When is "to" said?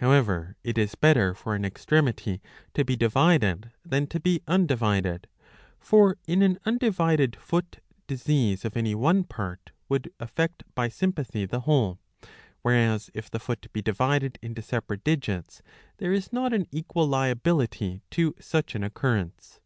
2.74-2.84, 4.08-4.18, 18.10-18.34